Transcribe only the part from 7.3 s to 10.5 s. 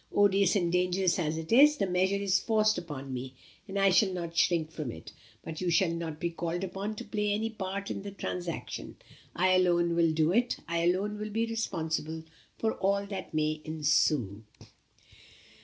any part in the transaction. I alone will do